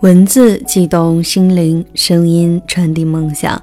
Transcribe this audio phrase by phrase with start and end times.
[0.00, 3.62] 文字悸动心灵，声音传递梦想。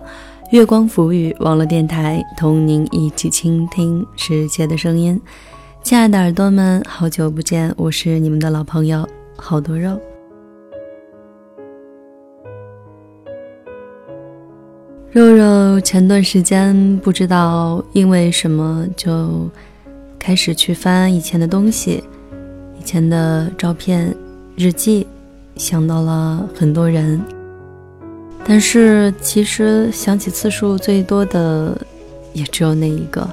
[0.51, 5.19] 月光浮语网络电台，同您一起倾听世界的声音。
[5.81, 9.03] 亲爱的耳朵们，好久不见，我是你们的老朋友
[9.35, 9.99] 好多肉。
[15.09, 19.49] 肉肉前段时间不知道因为什么，就
[20.19, 22.03] 开始去翻以前的东西，
[22.79, 24.15] 以前的照片、
[24.55, 25.07] 日记。
[25.57, 27.19] 想到了很多人，
[28.45, 31.75] 但是其实想起次数最多的
[32.31, 33.27] 也只有那一个。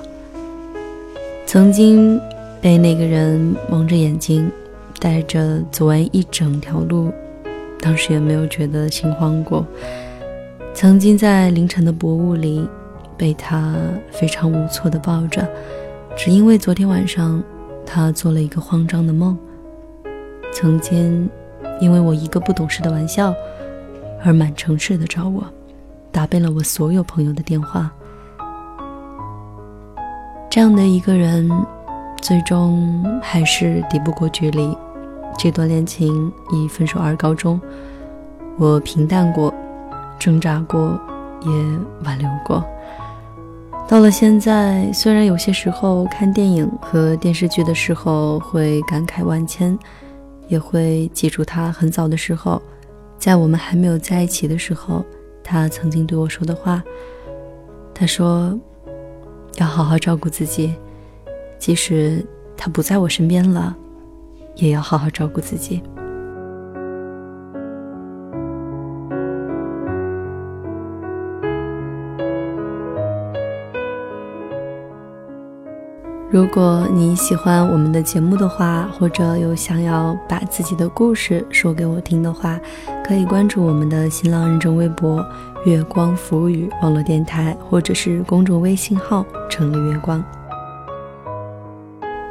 [1.45, 2.19] 曾经
[2.61, 4.51] 被那个人蒙着眼睛
[4.99, 7.13] 带着走完一整条路，
[7.81, 9.67] 当时也没有觉得心慌过。
[10.73, 12.67] 曾经在凌晨的薄雾里
[13.17, 13.77] 被他
[14.11, 15.47] 非常无措的抱着，
[16.17, 17.43] 只因为昨天晚上
[17.85, 19.37] 他做了一个慌张的梦。
[20.53, 21.29] 曾经。
[21.81, 23.35] 因为我一个不懂事的玩笑，
[24.25, 25.45] 而满城市的找我，
[26.11, 27.91] 打遍了我所有朋友的电话。
[30.49, 31.51] 这样的一个人，
[32.23, 34.77] 最终还是抵不过距离。
[35.37, 37.61] 这段恋情以分手而告终。
[38.57, 39.53] 我平淡过，
[40.17, 40.99] 挣扎过，
[41.43, 41.51] 也
[42.05, 42.65] 挽留过。
[43.89, 49.77] 到了现在，虽然有些时候看电影和电视剧的时候会感慨万千。
[50.55, 52.63] 也会记住他很早的时候，
[53.19, 55.05] 在我们还没有在一起的时候，
[55.43, 56.81] 他曾经对我说的话。
[57.93, 58.57] 他说
[59.59, 60.73] ：“要好好照顾自己，
[61.59, 62.25] 即使
[62.57, 63.77] 他不在我身边了，
[64.55, 65.83] 也要好好照顾自己。”
[76.35, 82.59] 如果你喜欢我们的节目的话，或者有想要把自己的故事说给我听的话，
[83.07, 85.25] 可以关注我们的新浪认证微博
[85.65, 90.21] “月光浮语网络电台”，或者是公众微信号“成了月光”。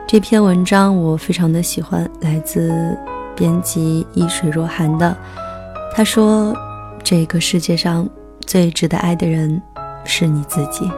[0.06, 2.98] 这篇文章我非常的喜欢，来自
[3.38, 5.16] 编辑一水若寒的。
[5.96, 6.54] 他说
[7.02, 8.06] ：“这个世界上
[8.46, 9.62] 最值得爱的人，
[10.04, 10.92] 是你自己。”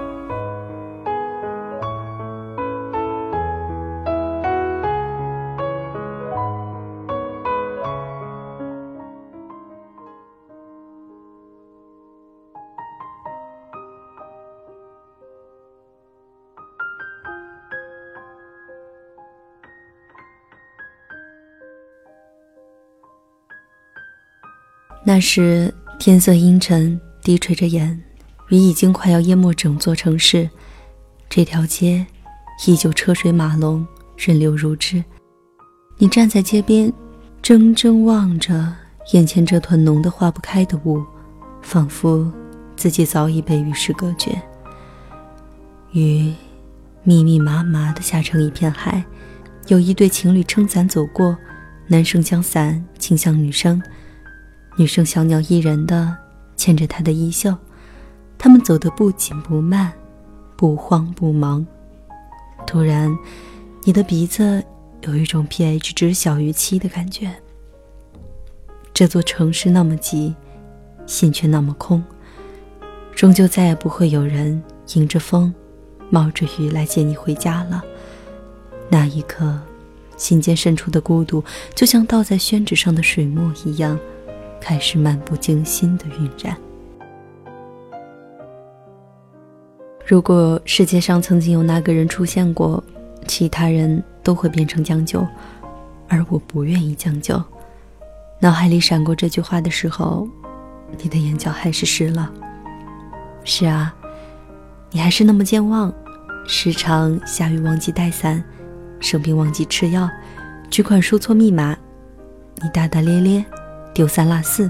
[25.07, 28.01] 那时天色阴沉，低垂着眼，
[28.49, 30.49] 雨已经快要淹没整座城市。
[31.29, 32.03] 这条街
[32.66, 33.85] 依旧车水马龙，
[34.17, 35.03] 人流如织。
[35.99, 36.91] 你站在街边，
[37.43, 38.73] 怔怔望着
[39.13, 41.03] 眼前这团浓得化不开的雾，
[41.61, 42.31] 仿佛
[42.75, 44.35] 自己早已被与世隔绝。
[45.91, 46.33] 雨
[47.03, 49.05] 密密麻麻地下成一片海，
[49.67, 51.37] 有一对情侣撑伞走过，
[51.85, 53.79] 男生将伞倾向女生。
[54.77, 56.15] 女生小鸟依人的
[56.57, 57.55] 牵着他的衣袖，
[58.37, 59.93] 他们走得不紧不慢，
[60.57, 61.65] 不慌不忙。
[62.67, 63.15] 突然，
[63.83, 64.61] 你的鼻子
[65.03, 67.33] 有一种 pH 值小于七的感觉。
[68.93, 70.35] 这座城市那么挤，
[71.05, 72.03] 心却那么空，
[73.13, 74.61] 终究再也不会有人
[74.93, 75.53] 迎着风，
[76.09, 77.81] 冒着雨来接你回家了。
[78.89, 79.57] 那一刻，
[80.17, 81.41] 心间深处的孤独，
[81.73, 83.97] 就像倒在宣纸上的水墨一样。
[84.65, 86.57] 开始漫不经心的晕染。
[90.03, 92.83] 如果世界上曾经有那个人出现过，
[93.27, 95.23] 其他人都会变成将就，
[96.07, 97.39] 而我不愿意将就。
[98.39, 100.28] 脑海里闪过这句话的时候，
[100.97, 102.34] 你的眼角还是湿了。
[103.43, 103.93] 是啊，
[104.90, 105.93] 你还是那么健忘，
[106.47, 108.43] 时常下雨忘记带伞，
[108.99, 110.09] 生病忘记吃药，
[110.72, 111.78] 取款输错密码，
[112.63, 113.45] 你大大咧咧。
[113.95, 114.69] 丢三落四，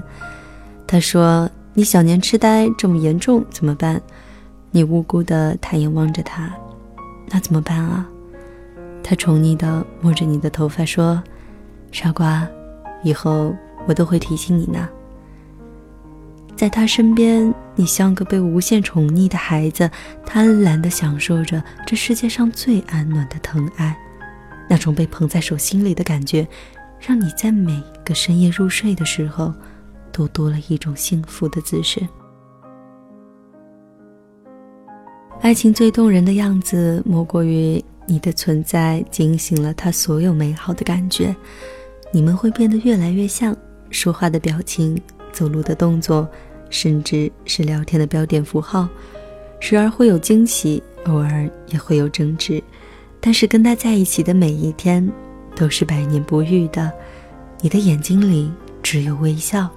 [0.86, 4.00] 他说：“你小年痴呆这么严重怎么办？”
[4.70, 6.54] 你无辜的抬眼望着他，
[7.28, 8.06] 那怎么办啊？
[9.02, 11.22] 他宠溺的摸着你的头发说
[11.90, 12.46] ：“傻瓜，
[13.02, 13.54] 以后
[13.86, 14.88] 我都会提醒你呢。”
[16.54, 19.90] 在他身边，你像个被无限宠溺的孩子，
[20.24, 23.96] 贪婪的享受着这世界上最安暖的疼爱，
[24.68, 26.46] 那种被捧在手心里的感觉。
[27.00, 29.52] 让你在每个深夜入睡的时候，
[30.10, 32.00] 都多了一种幸福的姿势。
[35.42, 41.34] 爱情最动人的样子，莫过于你的存在惊醒了他所有美好的感觉，
[42.10, 43.56] 你们会变得越来越像，
[43.90, 45.00] 说话的表情、
[45.32, 46.26] 走路的动作，
[46.70, 48.88] 甚至是聊天的标点符号，
[49.60, 52.60] 时而会有惊喜，偶尔也会有争执。
[53.20, 55.06] 但是跟他在一起的每一天，
[55.56, 56.92] 都是百年不遇的。
[57.60, 59.68] 你的眼睛里只有微笑，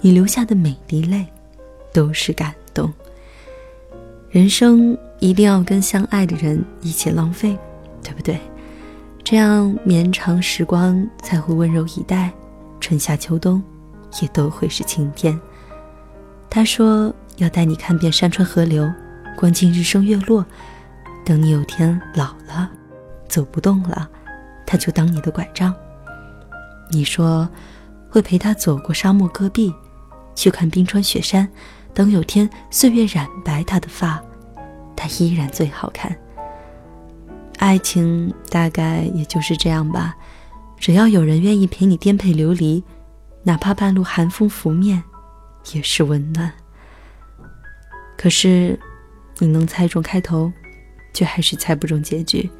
[0.00, 1.26] 你流下的每滴泪，
[1.92, 2.92] 都是感动。
[4.30, 7.58] 人生一定要跟相爱的人一起浪费，
[8.02, 8.38] 对不对？
[9.24, 12.30] 这样绵长时光才会温柔以待，
[12.80, 13.62] 春夏秋冬
[14.20, 15.38] 也都会是晴天。
[16.50, 18.90] 他说要带你看遍山川河流，
[19.36, 20.44] 观尽日升月落，
[21.24, 22.70] 等你有天老了。
[23.28, 24.10] 走不动了，
[24.72, 25.74] 他就当你的拐杖。
[26.88, 27.46] 你说
[28.08, 29.70] 会陪他走过沙漠戈壁，
[30.34, 31.46] 去看冰川雪山。
[31.92, 34.18] 等有天岁月染白他的发，
[34.96, 36.16] 他依然最好看。
[37.58, 40.16] 爱情大概也就是这样吧，
[40.78, 42.82] 只要有人愿意陪你颠沛流离，
[43.42, 45.02] 哪怕半路寒风拂面，
[45.74, 46.50] 也是温暖。
[48.16, 48.80] 可是，
[49.36, 50.50] 你能猜中开头，
[51.12, 52.50] 却还是猜不中结局。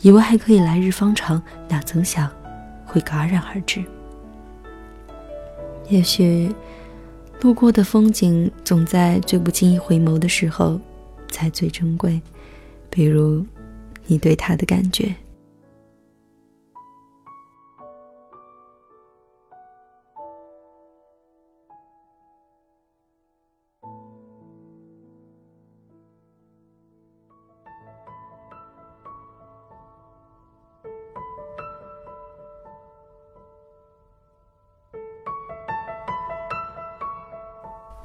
[0.00, 2.30] 以为还可以来日方长，哪曾想
[2.84, 3.82] 会戛然而止。
[5.88, 6.54] 也许
[7.40, 10.80] 路过的风景，总在最不经意回眸的时候
[11.30, 12.20] 才最珍贵，
[12.90, 13.44] 比如
[14.06, 15.14] 你对他的感觉。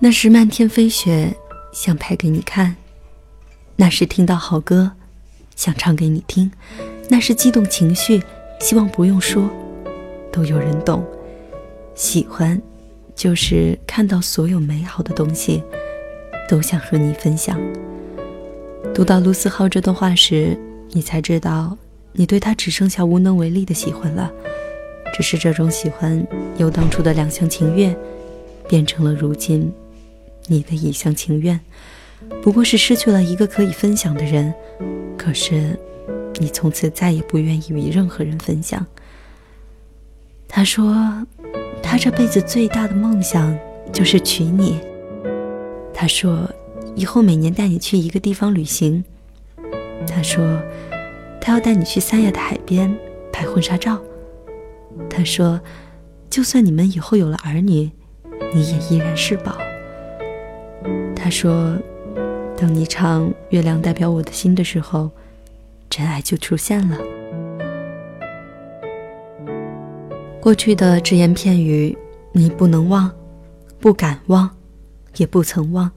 [0.03, 1.33] 那时漫天飞雪，
[1.71, 2.75] 想拍给你看；
[3.77, 4.91] 那时听到好歌，
[5.55, 6.51] 想唱给你听；
[7.07, 8.21] 那时激动情绪，
[8.59, 9.49] 希望不用说，
[10.29, 11.05] 都有人懂。
[11.95, 12.61] 喜欢，
[13.15, 15.63] 就是看到所有美好的东西，
[16.49, 17.57] 都想和你分享。
[18.93, 20.59] 读到卢思浩这段话时，
[20.91, 21.77] 你才知道，
[22.11, 24.29] 你对他只剩下无能为力的喜欢了。
[25.15, 26.21] 只是这种喜欢，
[26.57, 27.95] 由当初的两厢情愿，
[28.67, 29.73] 变成了如今。
[30.47, 31.59] 你的一厢情愿，
[32.41, 34.53] 不过是失去了一个可以分享的人。
[35.17, 35.79] 可是，
[36.39, 38.85] 你从此再也不愿意与任何人分享。
[40.47, 41.25] 他说，
[41.81, 43.57] 他这辈子最大的梦想
[43.91, 44.79] 就是娶你。
[45.93, 46.49] 他说，
[46.95, 49.03] 以后每年带你去一个地方旅行。
[50.05, 50.61] 他说，
[51.39, 52.93] 他要带你去三亚的海边
[53.31, 54.01] 拍婚纱照。
[55.09, 55.59] 他说，
[56.29, 57.89] 就算你们以后有了儿女，
[58.53, 59.57] 你也依然是宝。
[61.23, 61.77] 他说
[62.59, 65.09] ：“等你唱《月亮代表我的心》的时候，
[65.89, 66.97] 真爱就出现了。
[70.41, 71.97] 过去的只言片语，
[72.33, 73.09] 你不能忘，
[73.79, 74.49] 不敢忘，
[75.15, 75.89] 也不曾忘。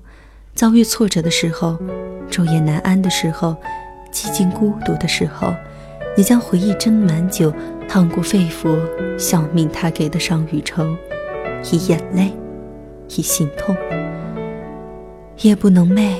[0.55, 1.76] 遭遇挫折的时候，
[2.31, 3.56] 昼夜难安的时候，
[4.12, 5.52] 寂静孤独的时候，
[6.17, 7.52] 你将回忆斟满酒，
[7.88, 8.78] 烫过肺腑，
[9.19, 10.96] 笑泯他给的伤与愁，
[11.73, 12.32] 以眼泪，
[13.08, 13.76] 以心痛。”
[15.43, 16.14] 夜不能寐，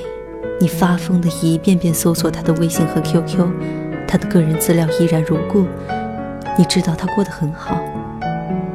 [0.59, 3.47] 你发疯的一遍遍搜索他的微信和 QQ，
[4.07, 5.65] 他的个人资料依然如故。
[6.55, 7.81] 你知道他过得很好，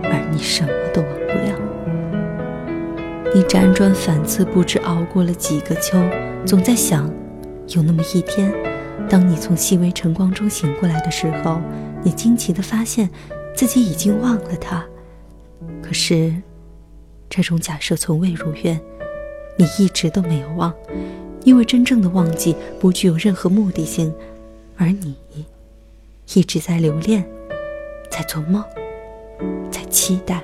[0.03, 1.57] 而你什么都忘不了。
[3.33, 5.97] 你辗转反侧，不知熬过了几个秋，
[6.45, 7.09] 总在想，
[7.69, 8.53] 有那么一天，
[9.09, 11.61] 当你从细微晨光中醒过来的时候，
[12.03, 13.09] 你惊奇地发现
[13.55, 14.85] 自己已经忘了他。
[15.81, 16.35] 可是，
[17.31, 18.81] 这种假设从未如愿。
[19.57, 20.73] 你一直都没有忘，
[21.45, 24.13] 因为真正的忘记不具有任何目的性，
[24.77, 25.15] 而你
[26.35, 27.25] 一直在留恋，
[28.11, 28.65] 在做梦，
[29.71, 30.43] 在期待，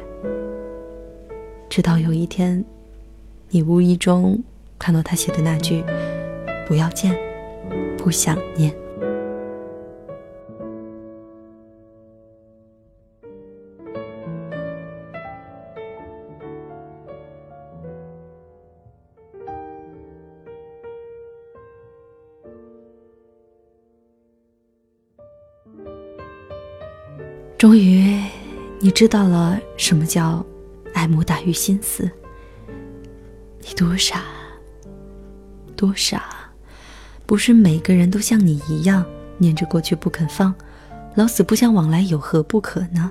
[1.69, 2.65] 直到有一天，
[3.51, 4.43] 你无意中
[4.79, 5.83] 看到他写的那句
[6.69, 7.17] “不要见，
[7.97, 8.75] 不想念”。
[27.59, 28.17] 终于，
[28.79, 30.47] 你知道了什么叫
[30.95, 32.09] 爱慕大于心思。
[33.61, 34.23] 你多傻，
[35.75, 36.23] 多傻！
[37.27, 39.05] 不是每个人都像你一样
[39.39, 40.55] 念着过去不肯放，
[41.17, 43.11] 老死不相往来，有何不可呢？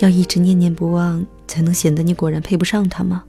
[0.00, 3.24] 要一直念念不忘，才能显得你果然配不上他吗？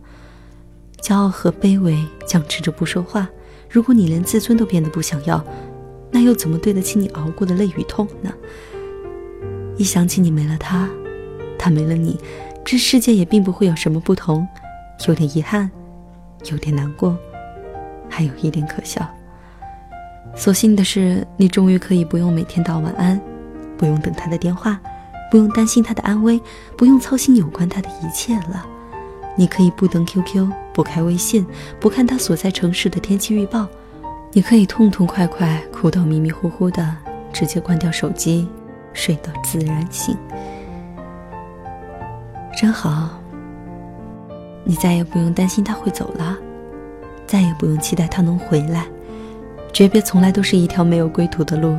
[1.02, 3.30] 骄傲和卑微僵持着不说话。
[3.70, 5.42] 如果你连自尊都变得不想要，
[6.12, 8.30] 那又怎么对得起你熬过的泪与痛呢？
[9.82, 10.88] 一想起你没了他，
[11.58, 12.16] 他没了你，
[12.64, 14.48] 这世界也并不会有什么不同，
[15.08, 15.68] 有点遗憾，
[16.52, 17.18] 有点难过，
[18.08, 19.04] 还有一点可笑。
[20.36, 23.20] 所幸的是，你终于可以不用每天道晚安，
[23.76, 24.80] 不用等他的电话，
[25.32, 26.40] 不用担心他的安危，
[26.78, 28.64] 不用操心有关他的一切了。
[29.36, 31.44] 你可以不登 QQ，不开微信，
[31.80, 33.68] 不看他所在城市的天气预报。
[34.32, 36.96] 你可以痛痛快快哭到迷迷糊糊的，
[37.34, 38.48] 直接关掉手机，
[38.94, 40.18] 睡到自然醒。
[42.56, 43.18] 真好。
[44.64, 46.38] 你再也不用担心他会走了，
[47.26, 48.86] 再也不用期待他能回来。
[49.74, 51.76] 诀别从来都是一条没有归途的路。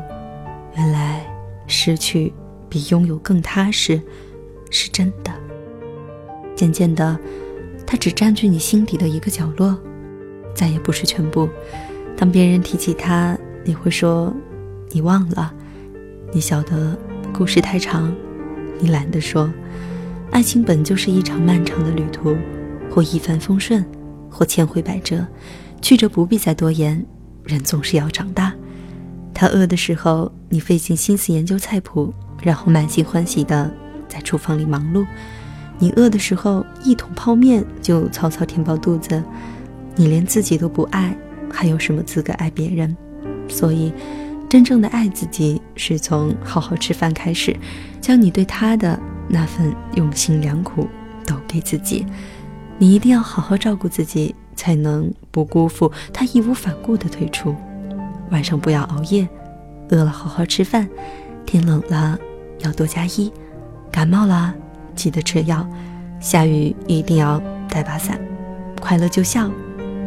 [0.74, 1.24] 原来
[1.68, 2.34] 失去
[2.68, 4.02] 比拥有更踏实，
[4.68, 5.30] 是真的。
[6.56, 7.16] 渐渐的，
[7.86, 9.78] 他只占据你心底的一个角落，
[10.52, 11.48] 再也不是全部。
[12.16, 14.34] 当别人提起他，你会说
[14.90, 15.54] ：“你忘了。”
[16.34, 16.96] 你晓得
[17.30, 18.10] 故事太长，
[18.80, 19.52] 你懒得说。
[20.30, 22.34] 爱情本就是一场漫长的旅途，
[22.90, 23.84] 或一帆风顺，
[24.30, 25.26] 或千回百折，
[25.82, 27.04] 曲折不必再多言。
[27.44, 28.54] 人总是要长大。
[29.34, 33.70] 他饿的时候，你费尽心思研究菜谱，然后满心欢喜的
[34.08, 35.04] 在厨房里忙碌；
[35.78, 39.22] 你饿的时候，一桶泡面就草草填饱肚子。
[39.96, 41.14] 你连自己都不爱，
[41.52, 42.96] 还有什么资格爱别人？
[43.48, 43.92] 所以，
[44.52, 47.56] 真正的爱自己，是从好好吃饭开始，
[48.02, 50.86] 将你对他的那份用心良苦
[51.24, 52.04] 都给自己。
[52.76, 54.34] 你一定要好好照顾自己。
[54.54, 57.56] 才能不辜负他义无反顾的退出。
[58.30, 59.26] 晚上不要熬夜，
[59.88, 60.86] 饿了好好吃饭，
[61.46, 62.18] 天冷了
[62.60, 63.32] 要多加衣，
[63.90, 64.54] 感冒了
[64.94, 65.66] 记得吃药，
[66.20, 68.20] 下雨一定要带把伞，
[68.82, 69.50] 快乐就笑，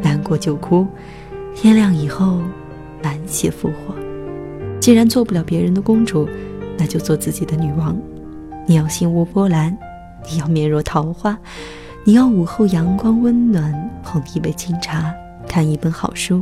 [0.03, 0.87] 难过就哭，
[1.55, 2.39] 天亮以后
[3.01, 4.04] 满血复活。
[4.86, 6.30] 既然做不了别人的公主，
[6.77, 7.98] 那就做自己的女王。
[8.68, 9.75] 你要心无波澜，
[10.30, 11.36] 你要面若桃花。
[12.04, 13.74] 你要午后阳光温暖，
[14.04, 15.12] 捧一杯清茶，
[15.48, 16.39] 看一本好书；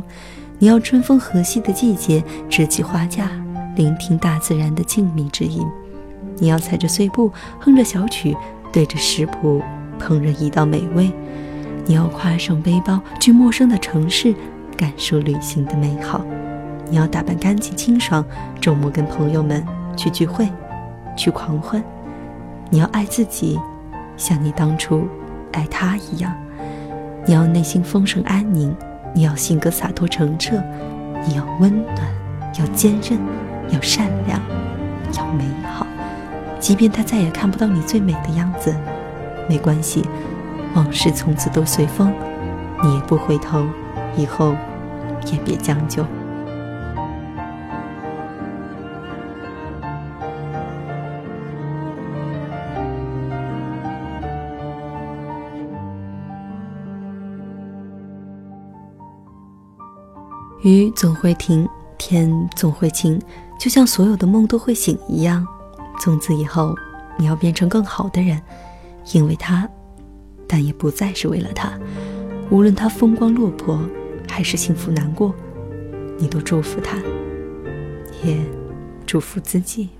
[0.58, 3.30] 你要春风和煦的季节，支起花架，
[3.76, 5.64] 聆听大自然的静谧之音；
[6.36, 8.36] 你要踩着碎步，哼着小曲，
[8.70, 9.62] 对着食谱
[9.98, 11.10] 烹饪一道美味；
[11.86, 14.34] 你要挎上背包，去陌生的城市，
[14.76, 16.20] 感受旅行的美好；
[16.90, 18.24] 你要打扮干净清爽，
[18.60, 19.64] 周末跟朋友们
[19.96, 20.48] 去聚会，
[21.16, 21.80] 去狂欢；
[22.70, 23.58] 你要爱自己，
[24.16, 25.06] 像你当初。
[25.52, 26.34] 爱他一样，
[27.24, 28.74] 你要内心丰盛安宁，
[29.14, 30.60] 你要性格洒脱澄澈，
[31.28, 31.96] 你要温暖，
[32.58, 33.16] 要坚韧，
[33.70, 34.40] 要善良，
[35.16, 35.86] 要美好。
[36.58, 38.74] 即便他再也看不到你最美的样子，
[39.48, 40.04] 没关系，
[40.74, 42.12] 往事从此都随风，
[42.82, 43.64] 你也不回头，
[44.16, 44.56] 以后
[45.30, 46.04] 也别将就。
[60.64, 61.68] 雨总会停，
[61.98, 63.20] 天总会晴，
[63.60, 65.46] 就像所有的梦都会醒一样。
[66.00, 66.74] 从此以后，
[67.18, 68.40] 你要变成更好的人，
[69.12, 69.68] 因为他，
[70.48, 71.70] 但也不再是为了他。
[72.50, 73.78] 无论他风光落魄，
[74.26, 75.34] 还是幸福难过，
[76.16, 76.96] 你都祝福他，
[78.24, 78.38] 也
[79.04, 79.90] 祝福自己。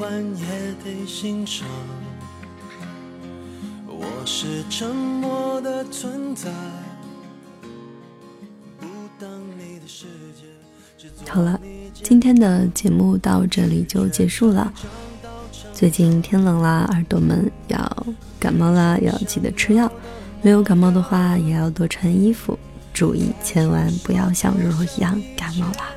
[0.00, 1.66] 也得欣赏。
[3.86, 6.50] 我是沉默的存在。
[11.28, 11.60] 好了，
[11.92, 14.72] 今天的节目到这里就结束了。
[15.72, 18.06] 最近天冷啦，耳朵们要
[18.38, 19.90] 感冒啦，要记得吃药。
[20.42, 22.56] 没有感冒的话，也要多穿衣服，
[22.94, 25.90] 注意千万不要像若若一样感冒啦。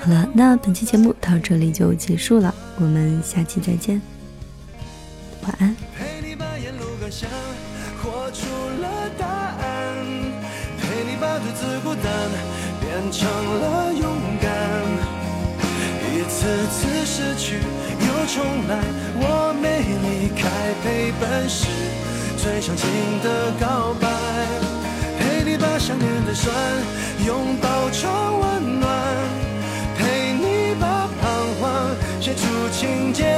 [0.00, 4.00] 好了，那本期节目到这里就结束了，我们下期再见，
[5.42, 5.74] 晚安。
[5.98, 7.28] 陪你把沿路感想
[8.00, 8.46] 活出
[8.80, 10.06] 了答案，
[10.78, 12.06] 陪你把独自孤单
[12.80, 14.48] 变成了勇敢。
[16.14, 18.80] 一次次失去又重来，
[19.20, 20.48] 我没离开，
[20.84, 21.66] 陪伴是
[22.36, 22.88] 最长情
[23.22, 24.08] 的告白。
[25.18, 26.54] 陪你把想念的酸
[27.26, 28.08] 拥抱成
[28.40, 28.88] 温暖。
[32.70, 33.37] 情节。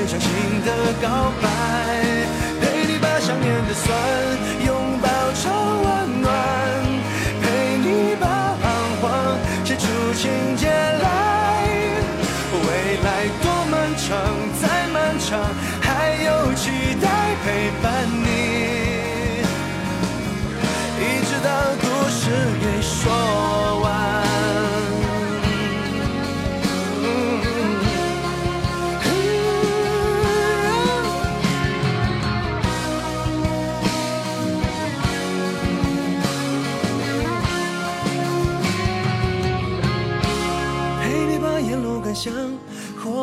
[0.00, 0.30] 最伤心
[0.64, 1.46] 的告白。
[2.58, 4.19] 对你把想念的酸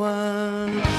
[0.00, 0.89] one.